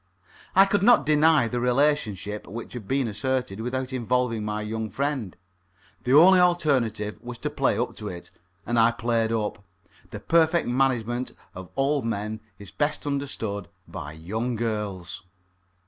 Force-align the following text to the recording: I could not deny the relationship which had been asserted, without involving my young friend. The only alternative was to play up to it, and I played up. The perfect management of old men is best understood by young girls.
I 0.55 0.65
could 0.65 0.81
not 0.81 1.05
deny 1.05 1.47
the 1.47 1.59
relationship 1.59 2.47
which 2.47 2.73
had 2.73 2.87
been 2.87 3.07
asserted, 3.07 3.59
without 3.61 3.93
involving 3.93 4.43
my 4.43 4.63
young 4.63 4.89
friend. 4.89 5.37
The 6.05 6.13
only 6.15 6.39
alternative 6.39 7.21
was 7.21 7.37
to 7.37 7.51
play 7.51 7.77
up 7.77 7.95
to 7.97 8.07
it, 8.07 8.31
and 8.65 8.79
I 8.79 8.89
played 8.93 9.31
up. 9.31 9.63
The 10.09 10.19
perfect 10.19 10.67
management 10.67 11.33
of 11.53 11.69
old 11.75 12.03
men 12.03 12.39
is 12.57 12.71
best 12.71 13.05
understood 13.05 13.67
by 13.87 14.13
young 14.13 14.55
girls. 14.55 15.21